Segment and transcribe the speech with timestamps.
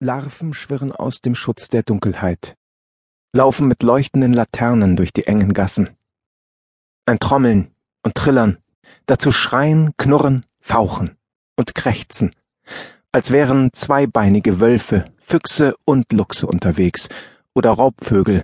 [0.00, 2.56] Larven schwirren aus dem Schutz der Dunkelheit,
[3.32, 5.96] laufen mit leuchtenden Laternen durch die engen Gassen.
[7.04, 7.72] Ein Trommeln
[8.04, 8.58] und Trillern,
[9.06, 11.16] dazu Schreien, Knurren, Fauchen
[11.56, 12.32] und Krächzen,
[13.10, 17.08] als wären zweibeinige Wölfe, Füchse und Luchse unterwegs
[17.52, 18.42] oder Raubvögel,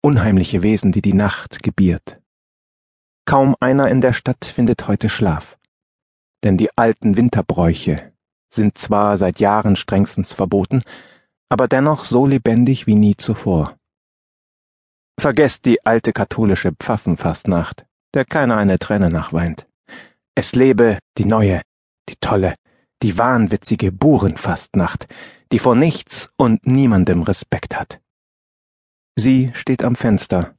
[0.00, 2.18] unheimliche Wesen, die die Nacht gebiert.
[3.26, 5.58] Kaum einer in der Stadt findet heute Schlaf,
[6.44, 8.13] denn die alten Winterbräuche
[8.54, 10.82] sind zwar seit Jahren strengstens verboten,
[11.48, 13.76] aber dennoch so lebendig wie nie zuvor.
[15.20, 19.66] Vergesst die alte katholische Pfaffenfastnacht, der keiner eine Träne nachweint.
[20.34, 21.62] Es lebe die neue,
[22.08, 22.54] die tolle,
[23.02, 25.06] die wahnwitzige Burenfastnacht,
[25.52, 28.00] die vor nichts und niemandem Respekt hat.
[29.16, 30.54] Sie steht am Fenster,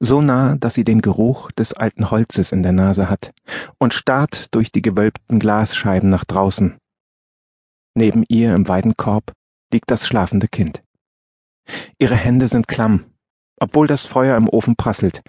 [0.00, 3.32] so nah, dass sie den Geruch des alten Holzes in der Nase hat,
[3.78, 6.78] und starrt durch die gewölbten Glasscheiben nach draußen,
[7.98, 9.32] Neben ihr im Weidenkorb
[9.72, 10.84] liegt das schlafende Kind.
[11.98, 13.06] Ihre Hände sind klamm,
[13.58, 15.20] obwohl das Feuer im Ofen prasselt.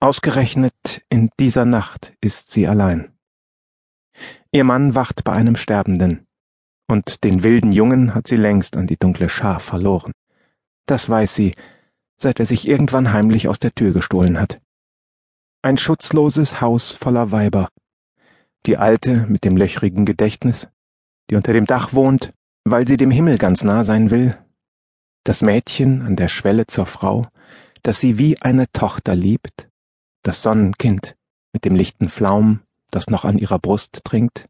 [0.00, 3.12] Ausgerechnet in dieser Nacht ist sie allein.
[4.50, 6.26] Ihr Mann wacht bei einem Sterbenden,
[6.88, 10.10] und den wilden Jungen hat sie längst an die dunkle Schar verloren.
[10.86, 11.54] Das weiß sie,
[12.18, 14.60] seit er sich irgendwann heimlich aus der Tür gestohlen hat.
[15.62, 17.68] Ein schutzloses Haus voller Weiber.
[18.66, 20.66] Die alte mit dem löchrigen Gedächtnis,
[21.32, 24.36] die unter dem Dach wohnt, weil sie dem Himmel ganz nah sein will,
[25.24, 27.26] das Mädchen an der Schwelle zur Frau,
[27.82, 29.70] das sie wie eine Tochter liebt,
[30.22, 31.16] das Sonnenkind
[31.54, 32.60] mit dem lichten Flaum,
[32.90, 34.46] das noch an ihrer Brust trinkt,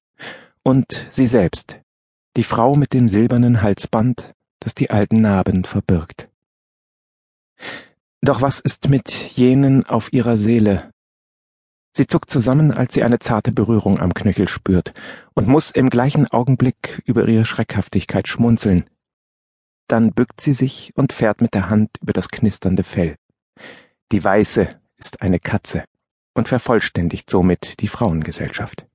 [0.64, 1.78] und sie selbst,
[2.36, 6.30] die Frau mit dem silbernen Halsband, das die alten Narben verbirgt.
[8.22, 10.91] Doch was ist mit jenen auf ihrer Seele,
[11.94, 14.94] Sie zuckt zusammen, als sie eine zarte Berührung am Knöchel spürt
[15.34, 18.88] und muss im gleichen Augenblick über ihre Schreckhaftigkeit schmunzeln.
[19.88, 23.16] Dann bückt sie sich und fährt mit der Hand über das knisternde Fell.
[24.10, 25.84] Die Weiße ist eine Katze
[26.34, 28.86] und vervollständigt somit die Frauengesellschaft.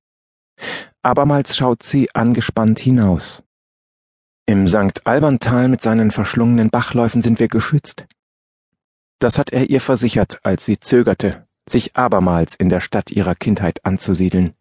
[1.02, 3.44] Abermals schaut sie angespannt hinaus.
[4.46, 5.06] Im St.
[5.06, 8.06] Alberntal mit seinen verschlungenen Bachläufen sind wir geschützt.
[9.20, 13.84] Das hat er ihr versichert, als sie zögerte sich abermals in der Stadt ihrer Kindheit
[13.84, 14.54] anzusiedeln.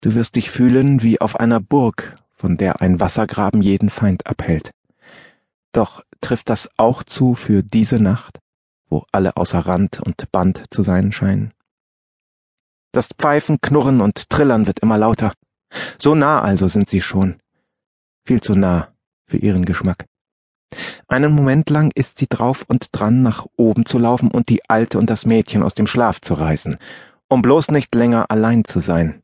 [0.00, 4.72] Du wirst dich fühlen wie auf einer Burg, von der ein Wassergraben jeden Feind abhält.
[5.72, 8.38] Doch trifft das auch zu für diese Nacht,
[8.88, 11.52] wo alle außer Rand und Band zu sein scheinen?
[12.92, 15.34] Das Pfeifen, Knurren und Trillern wird immer lauter.
[15.98, 17.40] So nah also sind sie schon.
[18.24, 18.88] Viel zu nah
[19.26, 20.06] für ihren Geschmack.
[21.06, 24.98] Einen Moment lang ist sie drauf und dran, nach oben zu laufen und die Alte
[24.98, 26.76] und das Mädchen aus dem Schlaf zu reißen,
[27.28, 29.22] um bloß nicht länger allein zu sein.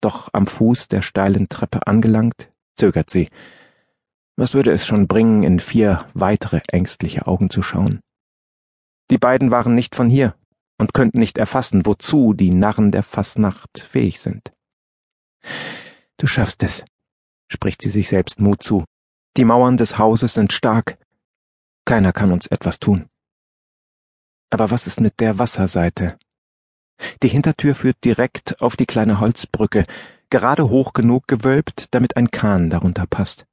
[0.00, 3.28] Doch am Fuß der steilen Treppe angelangt, zögert sie.
[4.36, 8.00] Was würde es schon bringen, in vier weitere ängstliche Augen zu schauen?
[9.10, 10.34] Die beiden waren nicht von hier
[10.78, 14.52] und könnten nicht erfassen, wozu die Narren der Fassnacht fähig sind.
[16.16, 16.84] Du schaffst es,
[17.48, 18.84] spricht sie sich selbst Mut zu.
[19.36, 20.96] Die Mauern des Hauses sind stark.
[21.84, 23.08] Keiner kann uns etwas tun.
[24.50, 26.16] Aber was ist mit der Wasserseite?
[27.22, 29.86] Die Hintertür führt direkt auf die kleine Holzbrücke,
[30.30, 33.44] gerade hoch genug gewölbt, damit ein Kahn darunter passt.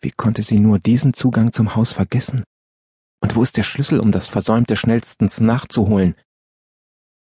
[0.00, 2.44] Wie konnte sie nur diesen Zugang zum Haus vergessen?
[3.20, 6.14] Und wo ist der Schlüssel, um das Versäumte schnellstens nachzuholen?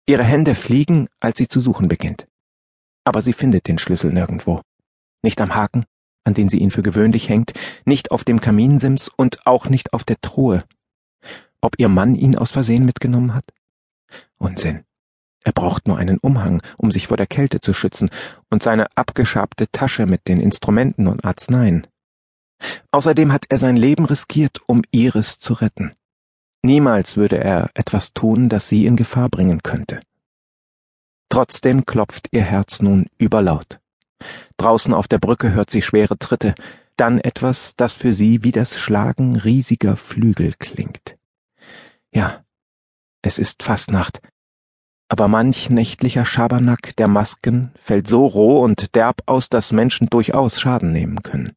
[0.06, 2.28] Ihre Hände fliegen, als sie zu suchen beginnt.
[3.04, 4.60] Aber sie findet den Schlüssel nirgendwo.
[5.22, 5.87] Nicht am Haken,
[6.28, 10.05] an den sie ihn für gewöhnlich hängt, nicht auf dem Kaminsims und auch nicht auf
[10.05, 10.62] der Truhe.
[11.61, 13.44] Ob ihr Mann ihn aus Versehen mitgenommen hat?
[14.37, 14.84] Unsinn.
[15.43, 18.11] Er braucht nur einen Umhang, um sich vor der Kälte zu schützen,
[18.50, 21.87] und seine abgeschabte Tasche mit den Instrumenten und Arzneien.
[22.91, 25.93] Außerdem hat er sein Leben riskiert, um Iris zu retten.
[26.62, 30.00] Niemals würde er etwas tun, das sie in Gefahr bringen könnte.
[31.31, 33.81] Trotzdem klopft ihr Herz nun überlaut.
[34.56, 36.55] Draußen auf der Brücke hört sie schwere Tritte,
[36.97, 41.17] dann etwas, das für sie wie das Schlagen riesiger Flügel klingt.
[42.12, 42.44] Ja,
[43.23, 44.20] es ist Fastnacht,
[45.09, 50.61] aber manch nächtlicher Schabernack der Masken fällt so roh und derb aus, dass Menschen durchaus
[50.61, 51.53] Schaden nehmen können.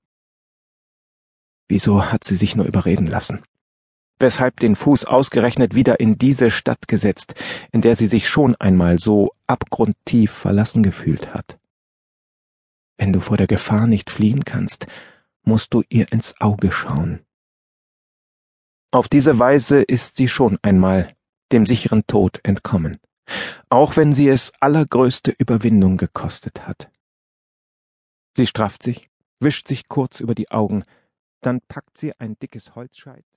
[1.68, 3.44] Wieso hat sie sich nur überreden lassen?
[4.19, 7.34] Weshalb den Fuß ausgerechnet wieder in diese Stadt gesetzt,
[7.72, 11.61] in der sie sich schon einmal so abgrundtief verlassen gefühlt hat?
[13.01, 14.86] Wenn du vor der Gefahr nicht fliehen kannst,
[15.42, 17.25] musst du ihr ins Auge schauen.
[18.92, 21.15] Auf diese Weise ist sie schon einmal
[21.51, 23.00] dem sicheren Tod entkommen,
[23.69, 26.92] auch wenn sie es allergrößte Überwindung gekostet hat.
[28.38, 29.09] Sie strafft sich,
[29.39, 30.83] wischt sich kurz über die Augen,
[31.42, 33.25] Dann packt sie ein dickes Holzscheit